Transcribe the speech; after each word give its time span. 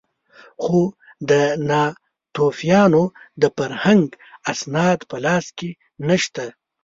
خو 0.63 0.79
د 1.29 1.31
ناتوفیانو 1.69 3.03
د 3.41 3.43
فرهنګ 3.55 4.07
اسناد 4.51 4.99
په 5.09 5.17
لاس 5.25 5.45
کې 5.57 5.69
نه 6.07 6.15
شته. 6.23 6.45